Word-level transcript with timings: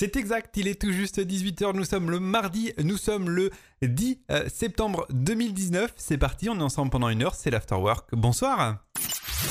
C'est 0.00 0.14
exact, 0.14 0.56
il 0.56 0.68
est 0.68 0.80
tout 0.80 0.92
juste 0.92 1.18
18h, 1.18 1.74
nous 1.74 1.82
sommes 1.82 2.12
le 2.12 2.20
mardi, 2.20 2.72
nous 2.80 2.96
sommes 2.96 3.28
le 3.28 3.50
10 3.82 4.20
euh, 4.30 4.48
septembre 4.48 5.08
2019. 5.10 5.92
C'est 5.96 6.18
parti, 6.18 6.48
on 6.48 6.56
est 6.60 6.62
ensemble 6.62 6.92
pendant 6.92 7.08
une 7.08 7.20
heure, 7.24 7.34
c'est 7.34 7.50
l'Afterwork. 7.50 8.08
Bonsoir 8.12 8.76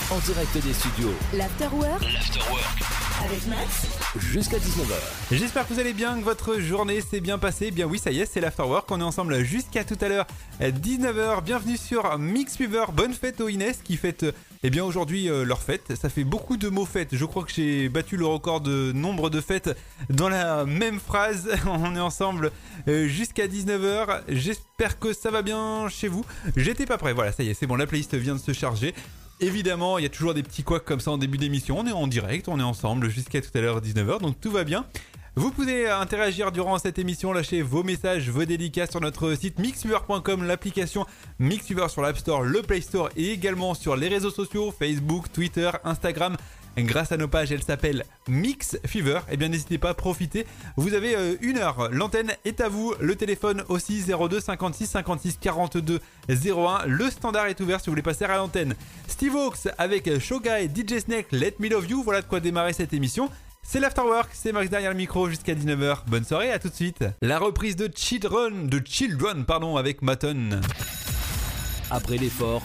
En 0.09 0.19
direct 0.19 0.53
des 0.53 0.71
studios, 0.71 1.13
L'Afterwork 1.33 2.01
l'Afterwork, 2.01 2.96
avec 3.23 3.47
Max. 3.47 3.87
jusqu'à 4.17 4.57
19h. 4.57 4.93
J'espère 5.31 5.67
que 5.67 5.73
vous 5.73 5.79
allez 5.79 5.93
bien, 5.93 6.17
que 6.17 6.23
votre 6.23 6.59
journée 6.59 7.01
s'est 7.01 7.19
bien 7.19 7.37
passée. 7.37 7.67
Eh 7.67 7.71
Bien 7.71 7.85
oui, 7.85 7.99
ça 7.99 8.11
y 8.11 8.19
est, 8.19 8.25
c'est 8.25 8.41
l'Afterwork, 8.41 8.89
on 8.91 8.99
est 8.99 9.03
ensemble 9.03 9.43
jusqu'à 9.43 9.83
tout 9.83 9.97
à 10.01 10.07
l'heure, 10.09 10.27
19h. 10.61 11.43
Bienvenue 11.43 11.77
sur 11.77 12.17
Mixweaver, 12.17 12.85
bonne 12.93 13.13
fête 13.13 13.41
aux 13.41 13.49
Inès 13.49 13.79
qui 13.83 13.97
fêtent 13.97 14.25
eh 14.63 14.69
bien 14.69 14.83
aujourd'hui 14.83 15.29
euh, 15.29 15.43
leur 15.43 15.61
fête. 15.61 15.95
Ça 15.95 16.09
fait 16.09 16.23
beaucoup 16.23 16.57
de 16.57 16.69
mots 16.69 16.85
fêtes, 16.85 17.15
je 17.15 17.25
crois 17.25 17.43
que 17.43 17.51
j'ai 17.51 17.89
battu 17.89 18.17
le 18.17 18.25
record 18.25 18.61
de 18.61 18.91
nombre 18.91 19.29
de 19.29 19.41
fêtes 19.41 19.69
dans 20.09 20.29
la 20.29 20.65
même 20.65 20.99
phrase. 20.99 21.49
On 21.67 21.95
est 21.95 21.99
ensemble 21.99 22.51
euh, 22.87 23.07
jusqu'à 23.07 23.47
19h. 23.47 24.21
J'espère 24.29 24.99
que 24.99 25.13
ça 25.13 25.31
va 25.31 25.41
bien 25.41 25.87
chez 25.89 26.07
vous. 26.07 26.25
J'étais 26.55 26.85
pas 26.85 26.97
prêt, 26.97 27.13
voilà, 27.13 27.31
ça 27.31 27.43
y 27.43 27.49
est, 27.49 27.53
c'est 27.53 27.67
bon, 27.67 27.75
la 27.75 27.87
playlist 27.87 28.15
vient 28.15 28.35
de 28.35 28.39
se 28.39 28.53
charger. 28.53 28.93
Évidemment, 29.39 29.99
il 29.99 30.03
y 30.03 30.05
a 30.07 30.09
toujours 30.09 30.33
des 30.33 30.41
petits 30.41 30.63
couacs 30.63 30.83
comme 30.83 30.99
ça 30.99 31.11
en 31.11 31.17
début 31.19 31.37
d'émission. 31.37 31.77
On 31.79 31.85
est 31.85 31.91
en 31.91 32.07
direct, 32.07 32.47
on 32.47 32.59
est 32.59 32.63
ensemble 32.63 33.09
jusqu'à 33.09 33.39
tout 33.39 33.55
à 33.55 33.61
l'heure 33.61 33.81
19h, 33.81 34.19
donc 34.19 34.39
tout 34.41 34.49
va 34.49 34.63
bien. 34.63 34.85
Vous 35.35 35.51
pouvez 35.51 35.87
interagir 35.87 36.51
durant 36.51 36.79
cette 36.79 36.97
émission, 36.97 37.31
lâcher 37.31 37.61
vos 37.61 37.83
messages, 37.83 38.31
vos 38.31 38.45
dédicaces 38.45 38.89
sur 38.89 38.99
notre 38.99 39.35
site 39.35 39.59
mixweaver.com, 39.59 40.43
l'application 40.43 41.05
Mixweaver 41.37 41.89
sur 41.89 42.01
l'App 42.01 42.17
Store, 42.17 42.41
le 42.41 42.63
Play 42.63 42.81
Store 42.81 43.11
et 43.15 43.33
également 43.33 43.75
sur 43.75 43.95
les 43.95 44.07
réseaux 44.07 44.31
sociaux 44.31 44.73
Facebook, 44.77 45.31
Twitter, 45.31 45.69
Instagram. 45.83 46.35
Grâce 46.77 47.11
à 47.11 47.17
nos 47.17 47.27
pages, 47.27 47.51
elle 47.51 47.63
s'appelle 47.63 48.05
Mix 48.27 48.77
Fever. 48.85 49.21
Eh 49.31 49.37
bien, 49.37 49.49
n'hésitez 49.49 49.79
pas 49.79 49.89
à 49.89 49.93
profiter. 49.95 50.45
Vous 50.75 50.93
avez 50.93 51.15
euh, 51.15 51.35
une 51.41 51.57
heure. 51.57 51.89
L'antenne 51.91 52.33
est 52.45 52.61
à 52.61 52.69
vous. 52.69 52.93
Le 52.99 53.15
téléphone 53.15 53.63
aussi 53.67 54.03
02 54.03 54.39
56 54.39 54.85
56 54.85 55.37
42 55.41 55.99
01. 56.29 56.85
Le 56.85 57.09
standard 57.09 57.47
est 57.47 57.59
ouvert 57.61 57.79
si 57.79 57.87
vous 57.87 57.93
voulez 57.93 58.03
passer 58.03 58.25
à 58.25 58.37
l'antenne. 58.37 58.75
Steve 59.07 59.35
Hawks 59.35 59.67
avec 59.79 60.19
Shogai, 60.19 60.69
DJ 60.69 60.99
Snake, 60.99 61.27
Let 61.31 61.55
Me 61.59 61.69
Love 61.69 61.89
You. 61.89 62.03
Voilà 62.03 62.21
de 62.21 62.27
quoi 62.27 62.39
démarrer 62.39 62.73
cette 62.73 62.93
émission. 62.93 63.29
C'est 63.63 63.79
l'Afterwork, 63.81 64.29
c'est 64.31 64.53
Max 64.53 64.69
derrière 64.69 64.91
le 64.91 64.97
micro 64.97 65.29
jusqu'à 65.29 65.53
19h. 65.53 66.05
Bonne 66.07 66.23
soirée, 66.23 66.51
à 66.51 66.59
tout 66.59 66.69
de 66.69 66.73
suite. 66.73 67.03
La 67.21 67.37
reprise 67.37 67.75
de 67.75 67.91
Children, 67.93 68.67
de 68.67 68.81
Children, 68.85 69.43
pardon, 69.45 69.75
avec 69.75 70.01
Maton. 70.01 70.61
Après 71.91 72.17
l'effort, 72.17 72.63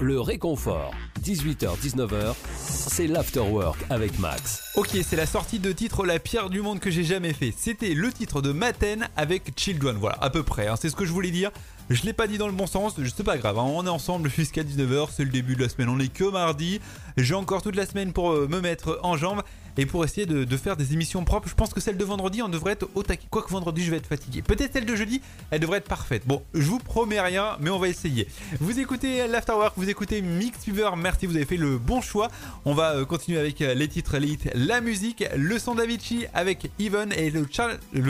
le 0.00 0.20
réconfort. 0.20 0.94
18h-19h, 1.24 2.34
c'est 2.68 3.06
l'Afterwork 3.06 3.78
avec 3.88 4.18
Max. 4.18 4.62
Ok, 4.76 4.90
c'est 5.02 5.16
la 5.16 5.24
sortie 5.24 5.58
de 5.58 5.72
titre 5.72 6.04
la 6.04 6.18
pire 6.18 6.50
du 6.50 6.60
monde 6.60 6.80
que 6.80 6.90
j'ai 6.90 7.02
jamais 7.04 7.32
fait. 7.32 7.54
C'était 7.56 7.94
le 7.94 8.12
titre 8.12 8.42
de 8.42 8.52
Maten 8.52 9.08
avec 9.16 9.52
Children. 9.58 9.96
Voilà, 9.98 10.18
à 10.20 10.28
peu 10.28 10.42
près. 10.42 10.66
hein, 10.66 10.74
c'est 10.78 10.90
ce 10.90 10.96
que 10.96 11.06
je 11.06 11.12
voulais 11.12 11.30
dire. 11.30 11.50
Je 11.88 12.02
l'ai 12.02 12.12
pas 12.12 12.26
dit 12.26 12.36
dans 12.38 12.46
le 12.46 12.52
bon 12.52 12.66
sens, 12.66 12.94
c'est 13.16 13.24
pas 13.24 13.38
grave. 13.38 13.58
hein, 13.58 13.62
on 13.66 13.86
est 13.86 13.90
ensemble 13.90 14.30
jusqu'à 14.36 14.62
19h, 14.62 15.08
c'est 15.16 15.24
le 15.24 15.30
début 15.30 15.56
de 15.56 15.62
la 15.62 15.68
semaine. 15.70 15.88
On 15.88 15.98
est 15.98 16.12
que 16.12 16.24
mardi. 16.24 16.80
J'ai 17.16 17.34
encore 17.34 17.62
toute 17.62 17.76
la 17.76 17.86
semaine 17.86 18.12
pour 18.12 18.32
euh, 18.32 18.46
me 18.48 18.60
mettre 18.60 18.98
en 19.02 19.16
jambes 19.16 19.42
et 19.76 19.86
pour 19.86 20.04
essayer 20.04 20.26
de, 20.26 20.56
faire 20.56 20.76
des 20.76 20.92
émissions 20.92 21.24
propres. 21.24 21.48
Je 21.48 21.54
pense 21.54 21.74
que 21.74 21.80
celle 21.80 21.96
de 21.96 22.04
vendredi, 22.04 22.42
on 22.42 22.48
devrait 22.48 22.72
être 22.72 22.88
au 22.94 23.02
taquet. 23.02 23.26
Quoique 23.30 23.50
vendredi, 23.50 23.82
je 23.82 23.90
vais 23.90 23.96
être 23.96 24.06
fatigué. 24.06 24.42
Peut-être 24.42 24.72
celle 24.72 24.86
de 24.86 24.96
jeudi, 24.96 25.20
elle 25.50 25.60
devrait 25.60 25.78
être 25.78 25.88
parfaite. 25.88 26.22
Bon, 26.26 26.42
je 26.54 26.62
vous 26.62 26.78
promets 26.78 27.20
rien, 27.20 27.56
mais 27.60 27.70
on 27.70 27.78
va 27.78 27.88
essayer. 27.88 28.28
Vous 28.60 28.78
écoutez 28.78 29.26
l'Afterwork, 29.26 29.74
vous 29.76 29.88
écoutez 29.88 30.22
Mixweaver. 30.22 30.90
Merci, 30.96 31.26
vous 31.26 31.36
avez 31.36 31.44
fait 31.44 31.56
le 31.56 31.78
bon 31.78 32.00
choix. 32.00 32.28
On 32.64 32.74
va 32.74 32.94
euh, 32.94 33.04
continuer 33.04 33.38
avec 33.38 33.60
euh, 33.60 33.74
les 33.74 33.88
titres, 33.88 34.16
les 34.18 34.28
hits, 34.28 34.38
la 34.54 34.80
musique, 34.80 35.24
le 35.36 35.58
son 35.58 35.74
d'Avicii 35.74 36.26
avec 36.34 36.70
Even 36.78 37.12
et 37.12 37.30
le, 37.30 37.44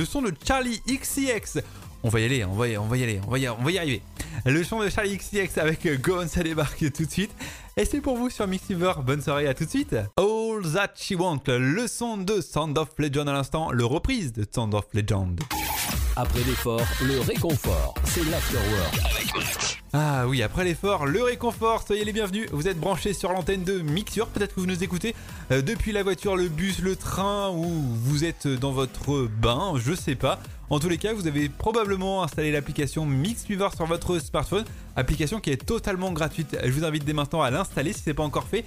son 0.05 0.23
de 0.23 0.33
Charlie 0.47 0.83
XCX. 0.87 1.61
On 2.03 2.11
va 2.11 2.21
y 2.21 2.25
aller, 2.27 2.45
on 2.45 2.53
va 2.53 2.69
y, 2.69 2.77
on 2.77 2.87
va 2.87 2.99
y 2.99 3.03
aller, 3.03 3.21
on 3.27 3.31
va 3.31 3.39
y, 3.39 3.79
arriver. 3.79 4.03
Le 4.45 4.63
son 4.63 4.81
de 4.81 4.91
Charlie 4.91 5.17
XCX 5.17 5.59
avec 5.59 5.87
Go 6.03 6.19
On, 6.21 6.29
ça 6.29 6.43
débarque 6.43 6.93
tout 6.93 7.07
de 7.07 7.11
suite. 7.11 7.31
Et 7.77 7.85
c'est 7.87 8.01
pour 8.01 8.17
vous 8.17 8.29
sur 8.29 8.47
Mixweaver. 8.47 8.93
Bonne 9.03 9.23
soirée, 9.23 9.49
à 9.49 9.55
tout 9.55 9.65
de 9.65 9.71
suite. 9.71 9.97
All 10.65 10.73
That 10.73 10.93
She 10.97 11.15
Want, 11.19 11.43
le 11.49 11.87
son 11.87 12.19
de 12.19 12.41
Sound 12.41 12.79
of 12.79 12.89
Legend 12.99 13.29
à 13.29 13.33
l'instant, 13.33 13.71
le 13.71 13.85
reprise 13.85 14.33
de 14.33 14.47
Sound 14.51 14.75
of 14.75 14.87
Legend. 14.95 15.41
Après 16.17 16.43
l'effort, 16.45 16.81
le 17.03 17.21
réconfort. 17.21 17.95
C'est 18.05 18.25
l'Afterwork. 18.25 19.81
Ah 19.93 20.27
oui, 20.27 20.43
après 20.43 20.65
l'effort, 20.65 21.07
le 21.07 21.23
réconfort, 21.23 21.85
soyez 21.87 22.05
les 22.05 22.13
bienvenus. 22.13 22.49
Vous 22.53 22.69
êtes 22.69 22.79
branchés 22.79 23.13
sur 23.13 23.33
l'antenne 23.33 23.65
de 23.65 23.81
Mixure, 23.81 24.29
peut-être 24.29 24.55
que 24.55 24.61
vous 24.61 24.67
nous 24.67 24.83
écoutez 24.83 25.15
euh, 25.51 25.61
depuis 25.61 25.93
la 25.93 26.03
voiture, 26.03 26.37
le 26.37 26.49
bus, 26.49 26.79
le 26.81 26.97
train 26.97 27.51
ou 27.51 27.65
vous 27.65 28.25
êtes 28.25 28.47
dans 28.47 28.73
votre 28.73 29.29
bain, 29.41 29.75
je 29.77 29.95
sais 29.95 30.15
pas. 30.15 30.39
En 30.71 30.79
tous 30.79 30.89
les 30.89 30.99
cas, 30.99 31.13
vous 31.13 31.27
avez 31.27 31.49
probablement 31.49 32.23
installé 32.23 32.51
l'application 32.53 33.05
Mixweaver 33.05 33.69
sur 33.77 33.87
votre 33.87 34.19
smartphone, 34.19 34.65
application 34.97 35.41
qui 35.41 35.51
est 35.51 35.67
totalement 35.67 36.13
gratuite. 36.13 36.57
Je 36.65 36.71
vous 36.71 36.85
invite 36.85 37.05
dès 37.05 37.13
maintenant 37.13 37.43
à 37.43 37.51
l'installer 37.51 37.93
si 37.93 38.01
ce 38.01 38.11
n'est 38.11 38.15
pas 38.15 38.23
encore 38.23 38.45
fait 38.45 38.65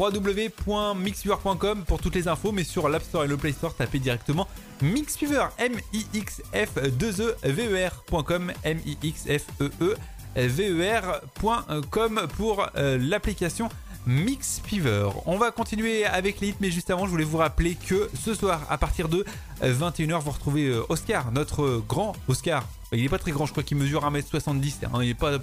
www.mixweaver.com 0.00 1.84
pour 1.84 2.00
toutes 2.00 2.14
les 2.14 2.26
infos, 2.26 2.52
mais 2.52 2.64
sur 2.64 2.88
l'App 2.88 3.02
Store 3.02 3.24
et 3.24 3.28
le 3.28 3.36
Play 3.36 3.52
Store, 3.52 3.74
tapez 3.74 3.98
directement 3.98 4.48
Mixweaver, 4.80 5.48
M-I-X-F-2-E-V-E-R.com, 5.58 8.52
M-I-X-F-E-E, 8.64 9.96
ver.com 10.36 12.20
pour 12.38 12.66
euh, 12.76 12.96
l'application 12.98 13.68
Mixweaver. 14.06 15.10
On 15.26 15.36
va 15.36 15.50
continuer 15.50 16.06
avec 16.06 16.40
les 16.40 16.48
hits, 16.48 16.56
mais 16.60 16.70
juste 16.70 16.88
avant, 16.88 17.04
je 17.04 17.10
voulais 17.10 17.24
vous 17.24 17.36
rappeler 17.36 17.74
que 17.74 18.08
ce 18.18 18.32
soir, 18.32 18.62
à 18.70 18.78
partir 18.78 19.10
de 19.10 19.26
21h, 19.62 20.18
vous 20.20 20.30
retrouvez 20.30 20.68
euh, 20.68 20.82
Oscar, 20.88 21.30
notre 21.32 21.62
euh, 21.62 21.84
grand 21.86 22.14
Oscar. 22.26 22.66
Il 22.92 23.04
est 23.04 23.10
pas 23.10 23.18
très 23.18 23.32
grand, 23.32 23.44
je 23.44 23.52
crois 23.52 23.62
qu'il 23.62 23.76
mesure 23.76 24.10
1m70, 24.10 24.86
hein, 24.86 25.02
il 25.02 25.10
est 25.10 25.14
pas 25.14 25.38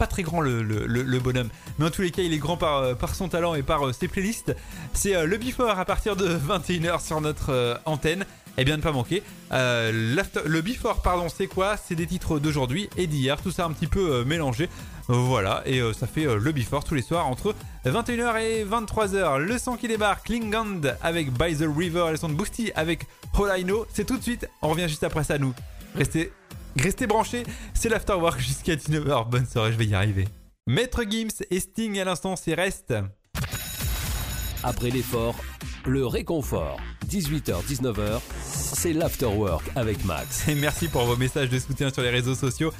pas 0.00 0.06
très 0.06 0.22
grand 0.22 0.40
le, 0.40 1.18
bonhomme. 1.18 1.50
Mais 1.78 1.84
en 1.84 1.90
tous 1.90 2.00
les 2.00 2.10
cas, 2.10 2.22
il 2.22 2.32
est 2.32 2.38
grand 2.38 2.56
par, 2.56 2.78
euh, 2.78 2.94
son 3.12 3.28
talent 3.28 3.54
et 3.54 3.62
par 3.62 3.86
euh, 3.86 3.92
ses 3.92 4.08
playlists. 4.08 4.56
C'est 4.94 5.14
euh, 5.14 5.26
le 5.26 5.36
Before 5.36 5.78
à 5.78 5.84
partir 5.84 6.16
de 6.16 6.26
21h 6.48 7.04
sur 7.06 7.20
notre 7.20 7.78
antenne. 7.84 8.24
Et 8.56 8.64
bien 8.64 8.78
ne 8.78 8.82
pas 8.82 8.92
manquer. 8.92 9.22
Le 9.52 10.60
Before, 10.60 11.02
pardon, 11.02 11.28
c'est 11.28 11.46
quoi? 11.46 11.76
C'est 11.76 11.94
des 11.94 12.06
titres 12.06 12.38
d'aujourd'hui 12.38 12.88
et 12.96 13.06
d'hier. 13.06 13.40
Tout 13.40 13.50
ça 13.50 13.66
un 13.66 13.72
petit 13.72 13.86
peu 13.86 14.24
mélangé. 14.24 14.68
Voilà, 15.08 15.62
et 15.66 15.80
ça 15.92 16.06
fait 16.06 16.24
le 16.24 16.52
Before 16.52 16.84
tous 16.84 16.94
les 16.94 17.02
soirs 17.02 17.26
entre 17.26 17.54
21h 17.86 18.40
et 18.40 18.64
23h. 18.64 19.38
Le 19.38 19.56
son 19.56 19.76
qui 19.76 19.86
débarque, 19.86 20.26
Klingand 20.26 20.80
avec 21.00 21.32
By 21.32 21.56
the 21.56 21.64
River 21.74 22.06
le 22.10 22.16
son 22.16 22.28
de 22.28 22.34
Boosty 22.34 22.72
avec 22.74 23.06
All 23.38 23.60
I. 23.60 23.66
C'est 23.92 24.04
tout 24.04 24.18
de 24.18 24.22
suite. 24.22 24.48
On 24.62 24.68
revient 24.68 24.88
juste 24.88 25.04
après 25.04 25.24
ça, 25.24 25.38
nous. 25.38 25.54
Restez 25.94 26.32
Restez 26.76 27.06
branchés, 27.06 27.42
c'est 27.74 27.88
l'afterwork 27.88 28.40
jusqu'à 28.40 28.76
19h. 28.76 29.28
Bonne 29.28 29.46
soirée, 29.46 29.72
je 29.72 29.78
vais 29.78 29.86
y 29.86 29.94
arriver. 29.94 30.28
Maître 30.66 31.02
Gims 31.08 31.44
et 31.50 31.60
Sting 31.60 31.98
à 31.98 32.04
l'instant, 32.04 32.36
c'est 32.36 32.54
Reste. 32.54 32.94
Après 34.62 34.90
l'effort, 34.90 35.34
le 35.86 36.06
réconfort. 36.06 36.78
18h-19h, 37.08 38.20
c'est 38.44 38.92
l'Afterwork 38.92 39.64
avec 39.74 40.04
Max. 40.04 40.46
Et 40.48 40.54
merci 40.54 40.86
pour 40.86 41.04
vos 41.04 41.16
messages 41.16 41.48
de 41.48 41.58
soutien 41.58 41.90
sur 41.90 42.02
les 42.02 42.10
réseaux 42.10 42.34
sociaux. 42.34 42.72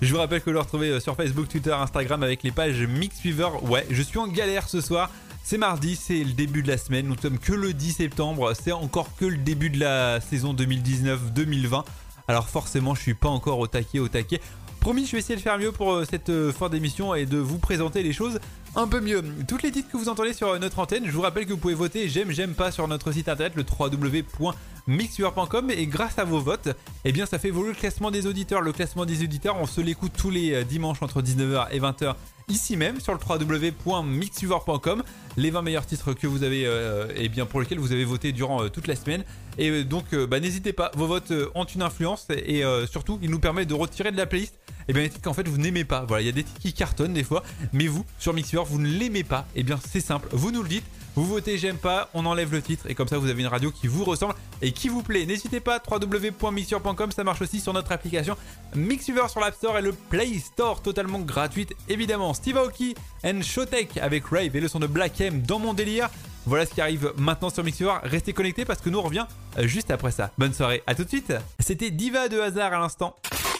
Je 0.00 0.12
vous 0.12 0.18
rappelle 0.18 0.40
que 0.40 0.46
vous 0.46 0.52
le 0.52 0.60
retrouvez 0.60 0.90
euh, 0.90 1.00
sur 1.00 1.16
Facebook, 1.16 1.48
Twitter, 1.48 1.72
Instagram 1.72 2.22
avec 2.22 2.42
les 2.42 2.50
pages 2.50 2.80
Mixweaver. 2.80 3.48
Ouais, 3.62 3.86
je 3.90 4.02
suis 4.02 4.18
en 4.18 4.26
galère 4.26 4.68
ce 4.68 4.80
soir. 4.80 5.10
C'est 5.42 5.58
mardi, 5.58 5.96
c'est 5.96 6.24
le 6.24 6.32
début 6.32 6.62
de 6.62 6.68
la 6.68 6.78
semaine. 6.78 7.06
Nous 7.06 7.18
sommes 7.18 7.38
que 7.38 7.52
le 7.52 7.74
10 7.74 7.92
septembre. 7.92 8.54
C'est 8.54 8.72
encore 8.72 9.14
que 9.16 9.26
le 9.26 9.36
début 9.36 9.70
de 9.70 9.78
la 9.78 10.20
saison 10.20 10.54
2019-2020. 10.54 11.84
Alors 12.28 12.48
forcément, 12.48 12.94
je 12.94 13.02
suis 13.02 13.14
pas 13.14 13.28
encore 13.28 13.58
au 13.58 13.66
taquet, 13.66 13.98
au 13.98 14.08
taquet. 14.08 14.40
Promis, 14.80 15.06
je 15.06 15.12
vais 15.12 15.18
essayer 15.18 15.36
de 15.36 15.40
faire 15.40 15.58
mieux 15.58 15.72
pour 15.72 15.92
euh, 15.92 16.04
cette 16.08 16.28
euh, 16.28 16.52
fin 16.52 16.68
d'émission 16.68 17.14
et 17.14 17.26
de 17.26 17.38
vous 17.38 17.58
présenter 17.58 18.02
les 18.02 18.12
choses 18.12 18.38
un 18.76 18.88
peu 18.88 19.00
mieux. 19.00 19.22
Toutes 19.46 19.62
les 19.62 19.70
titres 19.70 19.90
que 19.90 19.96
vous 19.96 20.08
entendez 20.08 20.32
sur 20.32 20.58
notre 20.58 20.78
antenne, 20.78 21.04
je 21.06 21.12
vous 21.12 21.20
rappelle 21.20 21.46
que 21.46 21.52
vous 21.52 21.58
pouvez 21.58 21.74
voter 21.74 22.08
j'aime, 22.08 22.30
j'aime 22.30 22.54
pas 22.54 22.70
sur 22.70 22.88
notre 22.88 23.12
site 23.12 23.28
internet, 23.28 23.54
le 23.56 23.64
www.mixweaver.com 23.64 25.70
et 25.70 25.86
grâce 25.86 26.18
à 26.18 26.24
vos 26.24 26.40
votes, 26.40 26.68
eh 27.04 27.12
bien 27.12 27.26
ça 27.26 27.38
fait 27.38 27.48
évoluer 27.48 27.70
le 27.70 27.76
classement 27.76 28.10
des 28.10 28.26
auditeurs. 28.26 28.60
Le 28.60 28.72
classement 28.72 29.06
des 29.06 29.22
auditeurs, 29.22 29.56
on 29.60 29.66
se 29.66 29.80
l'écoute 29.80 30.12
tous 30.16 30.30
les 30.30 30.54
euh, 30.54 30.64
dimanches 30.64 31.02
entre 31.02 31.22
19h 31.22 31.68
et 31.72 31.80
20h 31.80 32.14
ici 32.48 32.76
même 32.76 33.00
sur 33.00 33.12
le 33.12 33.18
www.mixweaver.com. 33.18 35.02
Les 35.36 35.50
20 35.50 35.62
meilleurs 35.62 35.86
titres 35.86 36.12
que 36.12 36.26
vous 36.26 36.42
avez, 36.42 36.66
euh, 36.66 37.08
eh 37.16 37.28
bien 37.28 37.46
pour 37.46 37.60
lesquels 37.60 37.78
vous 37.78 37.92
avez 37.92 38.04
voté 38.04 38.32
durant 38.32 38.62
euh, 38.62 38.68
toute 38.68 38.86
la 38.86 38.96
semaine. 38.96 39.24
Et 39.58 39.70
euh, 39.70 39.84
donc, 39.84 40.14
bah, 40.14 40.40
n'hésitez 40.40 40.72
pas, 40.72 40.90
vos 40.94 41.06
votes 41.06 41.32
ont 41.54 41.64
une 41.64 41.82
influence 41.82 42.26
et 42.30 42.62
surtout, 42.90 43.18
ils 43.22 43.30
nous 43.30 43.38
permettent 43.38 43.68
de 43.68 43.74
retirer 43.74 44.12
de 44.12 44.16
la 44.16 44.26
playlist 44.26 44.58
et 44.88 44.92
bien 44.92 45.02
les 45.02 45.10
titres 45.10 45.22
qu'en 45.22 45.34
fait 45.34 45.46
vous 45.48 45.58
n'aimez 45.58 45.84
pas. 45.84 46.04
Voilà, 46.06 46.22
il 46.22 46.26
y 46.26 46.28
a 46.28 46.32
des 46.32 46.44
titres 46.44 46.60
qui 46.60 46.72
cartonnent 46.72 47.14
des 47.14 47.24
fois, 47.24 47.42
mais 47.72 47.86
vous, 47.86 48.04
sur 48.18 48.32
Mixweaver, 48.32 48.66
vous 48.68 48.78
ne 48.78 48.88
l'aimez 48.88 49.24
pas. 49.24 49.46
Et 49.54 49.62
bien 49.62 49.78
c'est 49.90 50.00
simple, 50.00 50.28
vous 50.32 50.50
nous 50.50 50.62
le 50.62 50.68
dites, 50.68 50.84
vous 51.16 51.24
votez 51.24 51.58
j'aime 51.58 51.76
pas, 51.76 52.10
on 52.12 52.26
enlève 52.26 52.50
le 52.52 52.60
titre 52.60 52.86
et 52.88 52.94
comme 52.94 53.06
ça 53.06 53.18
vous 53.18 53.28
avez 53.28 53.40
une 53.40 53.48
radio 53.48 53.70
qui 53.70 53.86
vous 53.86 54.04
ressemble 54.04 54.34
et 54.62 54.72
qui 54.72 54.88
vous 54.88 55.02
plaît. 55.02 55.26
N'hésitez 55.26 55.60
pas, 55.60 55.80
www.mixweaver.com, 55.88 57.12
ça 57.12 57.24
marche 57.24 57.40
aussi 57.42 57.60
sur 57.60 57.72
notre 57.72 57.92
application 57.92 58.36
Mixweaver 58.74 59.28
sur 59.28 59.40
l'App 59.40 59.54
Store 59.54 59.78
et 59.78 59.82
le 59.82 59.92
Play 59.92 60.38
Store, 60.38 60.82
totalement 60.82 61.20
gratuite 61.20 61.74
évidemment. 61.88 62.34
Steve 62.34 62.56
Aoki 62.56 62.94
and 63.24 63.42
Showtech 63.42 63.96
avec 63.98 64.26
Rave 64.26 64.56
et 64.56 64.60
le 64.60 64.68
son 64.68 64.80
de 64.80 64.86
Black 64.86 65.20
M 65.20 65.42
dans 65.42 65.58
mon 65.58 65.72
délire. 65.74 66.10
Voilà 66.46 66.66
ce 66.66 66.74
qui 66.74 66.80
arrive 66.80 67.12
maintenant 67.16 67.48
sur 67.48 67.64
Mixer. 67.64 67.88
Restez 68.02 68.32
connectés 68.32 68.64
parce 68.64 68.80
que 68.80 68.90
nous 68.90 68.98
on 68.98 69.02
revient 69.02 69.26
euh, 69.58 69.66
juste 69.66 69.90
après 69.90 70.10
ça. 70.10 70.30
Bonne 70.36 70.52
soirée, 70.52 70.82
à 70.86 70.94
tout 70.94 71.04
de 71.04 71.08
suite. 71.08 71.32
C'était 71.58 71.90
Diva 71.90 72.28
de 72.28 72.40
hasard 72.40 72.72
à 72.72 72.78
l'instant. 72.80 73.16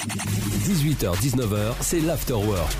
18h-19h, 0.06 1.72
c'est 1.80 2.00
l'afterwork. 2.00 2.70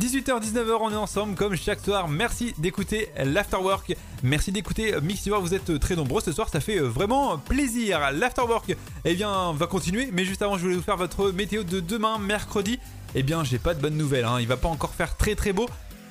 18h-19h, 0.00 0.78
on 0.80 0.90
est 0.90 0.96
ensemble 0.96 1.36
comme 1.36 1.54
chaque 1.54 1.78
soir. 1.78 2.08
Merci 2.08 2.52
d'écouter 2.58 3.10
l'Afterwork. 3.16 3.94
Merci 4.24 4.50
d'écouter 4.50 4.94
Mixiver. 5.00 5.36
Vous 5.40 5.54
êtes 5.54 5.78
très 5.78 5.94
nombreux 5.94 6.20
ce 6.20 6.32
soir, 6.32 6.48
ça 6.48 6.58
fait 6.58 6.80
vraiment 6.80 7.38
plaisir. 7.38 8.00
L'Afterwork, 8.12 8.74
eh 9.04 9.14
bien, 9.14 9.52
va 9.52 9.66
continuer. 9.68 10.08
Mais 10.12 10.24
juste 10.24 10.42
avant, 10.42 10.56
je 10.56 10.62
voulais 10.62 10.74
vous 10.74 10.82
faire 10.82 10.96
votre 10.96 11.30
météo 11.30 11.62
de 11.62 11.78
demain, 11.78 12.18
mercredi. 12.18 12.80
Eh 13.14 13.22
bien, 13.22 13.44
j'ai 13.44 13.58
pas 13.58 13.74
de 13.74 13.80
bonnes 13.80 13.96
nouvelles. 13.96 14.24
Hein. 14.24 14.38
Il 14.40 14.48
va 14.48 14.56
pas 14.56 14.68
encore 14.68 14.94
faire 14.94 15.16
très 15.16 15.36
très 15.36 15.52
beau. 15.52 15.68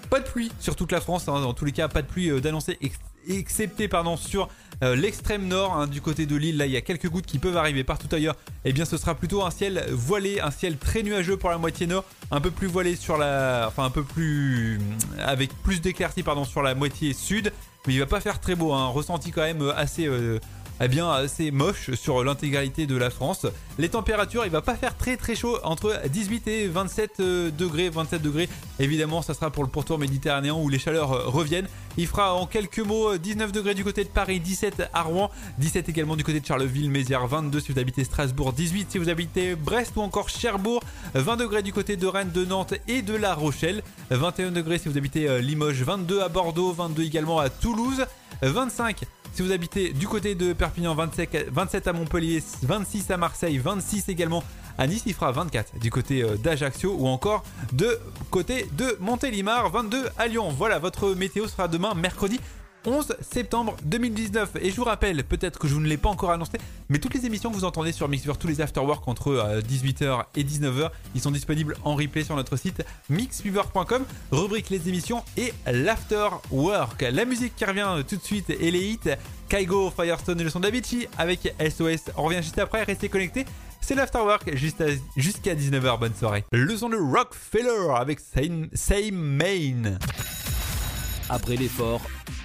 Pas 0.09 0.21
de 0.21 0.25
pluie 0.25 0.51
sur 0.59 0.77
toute 0.77 0.93
la 0.93 1.01
France. 1.01 1.27
Hein. 1.27 1.41
Dans 1.41 1.53
tous 1.53 1.65
les 1.65 1.73
cas, 1.73 1.89
pas 1.89 2.01
de 2.01 2.07
pluie 2.07 2.39
d'annoncer, 2.39 2.79
excepté 3.27 3.89
pardon 3.89 4.15
sur 4.15 4.47
euh, 4.83 4.95
l'extrême 4.95 5.47
nord 5.47 5.73
hein, 5.73 5.87
du 5.87 6.01
côté 6.01 6.25
de 6.25 6.35
l'île. 6.35 6.57
Là, 6.57 6.65
il 6.65 6.71
y 6.71 6.77
a 6.77 6.81
quelques 6.81 7.09
gouttes 7.09 7.25
qui 7.25 7.39
peuvent 7.39 7.57
arriver 7.57 7.83
partout 7.83 8.07
ailleurs. 8.11 8.35
Eh 8.65 8.73
bien, 8.73 8.85
ce 8.85 8.97
sera 8.97 9.15
plutôt 9.15 9.43
un 9.43 9.51
ciel 9.51 9.85
voilé, 9.91 10.39
un 10.39 10.51
ciel 10.51 10.77
très 10.77 11.03
nuageux 11.03 11.37
pour 11.37 11.49
la 11.49 11.57
moitié 11.57 11.87
nord, 11.87 12.03
un 12.31 12.41
peu 12.41 12.51
plus 12.51 12.67
voilé 12.67 12.95
sur 12.95 13.17
la, 13.17 13.65
enfin 13.67 13.85
un 13.85 13.89
peu 13.89 14.03
plus 14.03 14.79
avec 15.19 15.51
plus 15.63 15.81
d'éclaircies 15.81 16.23
pardon 16.23 16.45
sur 16.45 16.61
la 16.61 16.75
moitié 16.75 17.13
sud. 17.13 17.51
Mais 17.87 17.93
il 17.93 17.99
va 17.99 18.05
pas 18.05 18.21
faire 18.21 18.39
très 18.39 18.55
beau, 18.55 18.73
hein. 18.73 18.87
ressenti 18.87 19.31
quand 19.31 19.41
même 19.41 19.73
assez 19.75 20.05
euh, 20.05 20.39
eh 20.83 20.87
bien 20.87 21.09
assez 21.11 21.51
moche 21.51 21.93
sur 21.93 22.23
l'intégralité 22.23 22.87
de 22.87 22.95
la 22.95 23.11
France. 23.11 23.45
Les 23.77 23.89
températures, 23.89 24.45
il 24.45 24.51
va 24.51 24.61
pas 24.61 24.75
faire 24.75 24.97
très 24.97 25.15
très 25.15 25.35
chaud 25.35 25.59
entre 25.63 26.01
18 26.07 26.47
et 26.47 26.67
27 26.67 27.11
euh, 27.19 27.51
degrés, 27.51 27.89
27 27.89 28.21
degrés. 28.21 28.49
Évidemment, 28.79 29.21
ça 29.21 29.35
sera 29.35 29.51
pour 29.51 29.63
le 29.63 29.69
pourtour 29.69 29.99
méditerranéen 29.99 30.53
où 30.53 30.69
les 30.69 30.79
chaleurs 30.79 31.11
euh, 31.11 31.27
reviennent. 31.27 31.67
Il 31.97 32.07
fera 32.07 32.33
en 32.33 32.47
quelques 32.47 32.79
mots 32.79 33.15
19 33.15 33.49
euh, 33.49 33.51
degrés 33.51 33.75
du 33.75 33.83
côté 33.83 34.03
de 34.03 34.09
Paris, 34.09 34.39
17 34.39 34.89
à 34.91 35.03
Rouen, 35.03 35.29
17 35.59 35.87
également 35.89 36.15
du 36.15 36.23
côté 36.23 36.39
de 36.39 36.45
Charleville, 36.45 36.89
Mézières, 36.89 37.27
22 37.27 37.59
si 37.59 37.71
vous 37.71 37.79
habitez 37.79 38.03
Strasbourg, 38.03 38.51
18 38.51 38.91
si 38.91 38.97
vous 38.97 39.09
habitez 39.09 39.55
Brest 39.55 39.93
ou 39.97 40.01
encore 40.01 40.29
Cherbourg, 40.29 40.81
20 41.13 41.37
degrés 41.37 41.61
du 41.61 41.73
côté 41.73 41.95
de 41.95 42.07
Rennes, 42.07 42.31
de 42.31 42.43
Nantes 42.43 42.73
et 42.87 43.03
de 43.03 43.15
La 43.15 43.35
Rochelle, 43.35 43.83
21 44.09 44.51
degrés 44.51 44.79
si 44.79 44.89
vous 44.89 44.97
habitez 44.97 45.41
Limoges, 45.41 45.83
22 45.83 46.21
à 46.21 46.29
Bordeaux, 46.29 46.71
22 46.71 47.03
également 47.03 47.39
à 47.39 47.49
Toulouse, 47.49 48.05
25 48.41 49.03
si 49.33 49.41
vous 49.41 49.51
habitez 49.51 49.93
du 49.93 50.07
côté 50.07 50.35
de 50.35 50.53
Perpignan, 50.53 50.95
27, 50.95 51.87
à 51.87 51.93
Montpellier, 51.93 52.43
26 52.63 53.11
à 53.11 53.17
Marseille, 53.17 53.57
26 53.57 54.09
également 54.09 54.43
à 54.77 54.87
Nice, 54.87 55.03
il 55.05 55.13
fera 55.13 55.31
24 55.31 55.77
du 55.79 55.89
côté 55.91 56.23
euh, 56.23 56.35
d'Ajaccio 56.37 56.95
ou 56.97 57.07
encore 57.07 57.43
de 57.73 57.99
côté 58.29 58.67
de 58.73 58.97
Montélimar, 58.99 59.69
22 59.69 60.07
à 60.17 60.27
Lyon. 60.27 60.49
Voilà, 60.57 60.79
votre 60.79 61.13
météo 61.13 61.47
sera 61.47 61.67
demain 61.67 61.93
mercredi 61.93 62.39
11 62.85 63.15
septembre 63.21 63.75
2019. 63.85 64.57
Et 64.61 64.71
je 64.71 64.75
vous 64.75 64.83
rappelle, 64.83 65.23
peut-être 65.23 65.59
que 65.59 65.67
je 65.67 65.75
ne 65.75 65.87
l'ai 65.87 65.97
pas 65.97 66.09
encore 66.09 66.31
annoncé, 66.31 66.53
mais 66.89 66.99
toutes 66.99 67.13
les 67.13 67.25
émissions 67.25 67.49
que 67.49 67.55
vous 67.55 67.65
entendez 67.65 67.91
sur 67.91 68.07
Mixfever, 68.07 68.37
tous 68.39 68.47
les 68.47 68.61
afterwork 68.61 69.07
entre 69.07 69.61
18h 69.61 70.03
euh, 70.03 70.21
et 70.35 70.43
19h, 70.43 70.89
ils 71.15 71.21
sont 71.21 71.31
disponibles 71.31 71.75
en 71.83 71.95
replay 71.95 72.23
sur 72.23 72.35
notre 72.35 72.55
site 72.55 72.83
mixfever.com, 73.09 74.05
rubrique 74.31 74.69
les 74.69 74.89
émissions 74.89 75.23
et 75.37 75.53
l'afterwork. 75.65 77.01
La 77.01 77.25
musique 77.25 77.55
qui 77.55 77.65
revient 77.65 78.03
tout 78.07 78.17
de 78.17 78.23
suite 78.23 78.49
et 78.49 78.71
les 78.71 78.81
hits, 78.81 78.99
Kaigo, 79.49 79.91
Firestone 79.91 80.39
et 80.39 80.43
le 80.43 80.49
son 80.49 80.59
d'Avicii 80.59 81.07
avec 81.17 81.53
SOS. 81.59 82.11
On 82.17 82.23
revient 82.23 82.41
juste 82.41 82.59
après, 82.59 82.83
restez 82.83 83.09
connectés. 83.09 83.45
C'est 83.81 83.95
l'afterwork 83.95 84.55
jusqu'à 84.55 85.55
19h. 85.55 85.99
Bonne 85.99 86.15
soirée. 86.15 86.45
Le 86.51 86.77
son 86.77 86.89
de 86.89 86.97
Rockefeller 86.97 87.93
avec 87.95 88.19
Same, 88.19 88.69
Same 88.73 89.15
Main. 89.15 89.97
Après 91.29 91.55
l'effort, 91.55 92.01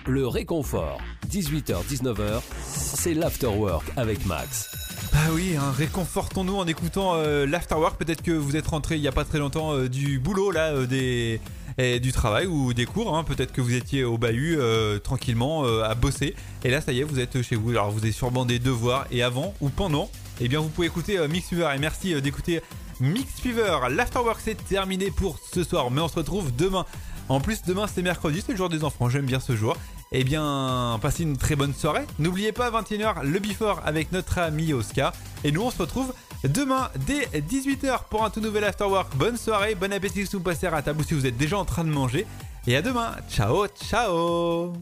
le 0.06 0.26
réconfort. 0.26 0.99
18h-19h, 1.29 2.41
c'est 2.62 3.14
l'afterwork 3.14 3.85
avec 3.97 4.25
Max. 4.26 4.70
Bah 5.12 5.19
oui, 5.32 5.56
réconfortons-nous 5.76 6.56
en 6.56 6.67
écoutant 6.67 7.14
euh, 7.14 7.47
l'afterwork. 7.47 7.99
Peut-être 7.99 8.23
que 8.23 8.31
vous 8.31 8.56
êtes 8.56 8.67
rentré 8.67 8.97
il 8.97 9.00
n'y 9.00 9.08
a 9.08 9.12
pas 9.12 9.25
très 9.25 9.38
longtemps 9.38 9.73
euh, 9.73 9.88
du 9.88 10.19
boulot 10.19 10.50
là, 10.50 10.73
euh, 10.73 10.87
des 10.87 11.41
du 12.00 12.11
travail 12.11 12.47
ou 12.47 12.73
des 12.73 12.87
cours. 12.87 13.14
Hein. 13.14 13.23
Peut-être 13.23 13.53
que 13.53 13.61
vous 13.61 13.75
étiez 13.75 14.03
au 14.03 14.17
bahut 14.17 14.58
tranquillement 15.05 15.64
à 15.64 15.94
bosser. 15.94 16.35
Et 16.64 16.70
là, 16.70 16.81
ça 16.81 16.91
y 16.91 17.00
est, 17.00 17.05
vous 17.05 17.20
êtes 17.20 17.43
chez 17.43 17.55
vous. 17.55 17.69
Alors, 17.69 17.91
vous 17.91 17.99
avez 17.99 18.12
sûrement 18.12 18.47
des 18.47 18.58
devoirs. 18.58 19.06
Et 19.11 19.23
avant 19.23 19.53
ou 19.61 19.69
pendant, 19.69 20.08
eh 20.41 20.49
bien, 20.49 20.61
vous 20.61 20.70
pouvez 20.70 20.87
écouter 20.87 21.19
Mix 21.29 21.50
Fever. 21.50 21.69
Et 21.76 21.79
merci 21.79 22.19
d'écouter 22.23 22.62
Mix 22.99 23.41
Fever. 23.43 23.76
L'afterwork, 23.91 24.41
c'est 24.43 24.55
terminé 24.67 25.11
pour 25.11 25.38
ce 25.53 25.64
soir. 25.64 25.91
Mais 25.91 26.00
on 26.00 26.08
se 26.08 26.14
retrouve 26.14 26.50
demain. 26.56 26.87
En 27.29 27.41
plus, 27.41 27.61
demain, 27.62 27.87
c'est 27.87 28.00
mercredi. 28.00 28.43
C'est 28.44 28.53
le 28.53 28.58
jour 28.58 28.70
des 28.70 28.82
enfants. 28.82 29.11
J'aime 29.11 29.26
bien 29.26 29.41
ce 29.41 29.55
jour. 29.55 29.76
Eh 30.12 30.25
bien, 30.25 30.99
passez 31.03 31.25
une 31.25 31.37
très 31.37 31.56
bonne 31.56 31.75
soirée. 31.75 32.05
N'oubliez 32.19 32.53
pas, 32.53 32.70
21h, 32.70 33.25
le 33.25 33.38
before 33.38 33.81
avec 33.85 34.12
notre 34.12 34.38
ami 34.38 34.73
Oscar. 34.73 35.12
Et 35.44 35.53
nous, 35.53 35.62
on 35.62 35.70
se 35.70 35.79
retrouve 35.79 36.14
demain 36.44 36.91
dès 37.06 37.26
18h 37.41 38.05
pour 38.08 38.25
un 38.25 38.31
tout 38.31 38.41
nouvel 38.41 38.64
Afterwork. 38.64 39.14
Bonne 39.17 39.37
soirée, 39.37 39.75
bon 39.75 39.93
appétit 39.93 40.26
si 40.26 40.37
vous 40.37 40.43
passez 40.43 40.67
à 40.67 40.82
table 40.82 41.00
ou 41.00 41.05
si 41.05 41.14
vous 41.14 41.26
êtes 41.26 41.37
déjà 41.37 41.58
en 41.58 41.64
train 41.64 41.85
de 41.85 41.91
manger. 41.91 42.26
Et 42.67 42.76
à 42.76 42.82
demain. 42.82 43.17
Ciao, 43.29 43.67
ciao 43.69 44.76